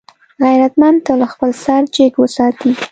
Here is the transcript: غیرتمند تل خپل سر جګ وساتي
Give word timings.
غیرتمند 0.41 0.97
تل 1.05 1.21
خپل 1.33 1.49
سر 1.63 1.81
جګ 1.95 2.13
وساتي 2.21 2.71